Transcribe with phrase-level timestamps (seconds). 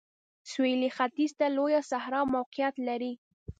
[0.51, 3.13] سویلي ختیځ ته یې لویه صحرا موقعیت لري.